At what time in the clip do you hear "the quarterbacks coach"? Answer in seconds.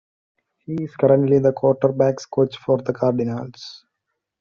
1.37-2.57